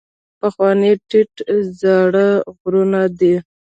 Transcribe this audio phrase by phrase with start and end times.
[0.39, 1.33] پخواني ټیټ
[1.81, 2.27] زاړه
[2.59, 3.35] غرونه دي.